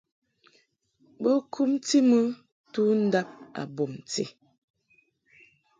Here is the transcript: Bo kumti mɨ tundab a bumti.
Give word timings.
Bo 1.21 1.31
kumti 1.53 1.97
mɨ 2.09 2.19
tundab 2.73 3.29
a 3.61 3.63
bumti. 3.75 4.23